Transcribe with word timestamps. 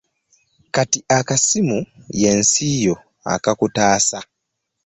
Kati 0.73 0.99
akasimu 1.17 1.77
y'ensi 2.19 2.67
yo, 2.85 2.95
akakutaasa 3.33 4.19